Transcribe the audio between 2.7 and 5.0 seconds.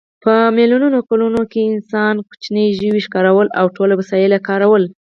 ژوي ښکارول او ټول وسایل یې کارول.